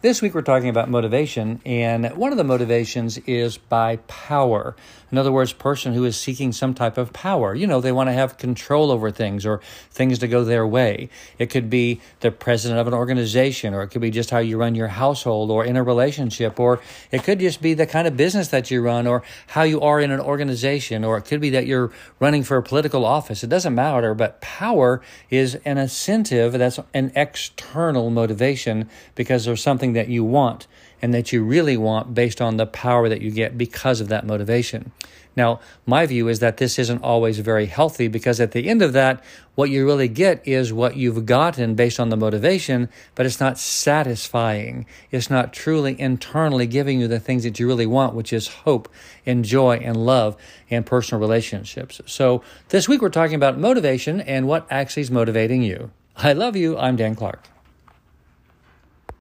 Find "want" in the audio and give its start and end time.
7.90-8.08, 30.24-30.66, 31.76-32.14, 47.86-48.14